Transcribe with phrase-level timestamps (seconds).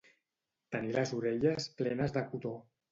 [0.75, 2.59] Tenir les orelles plenes de cotó.